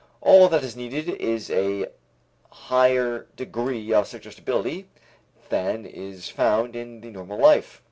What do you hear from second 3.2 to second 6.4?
degree of suggestibility than is